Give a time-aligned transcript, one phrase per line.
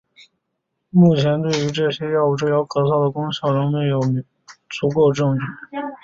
[0.89, 4.01] 目前对于这些药物治疗咳嗽的功效仍没有
[4.67, 5.43] 足够证据。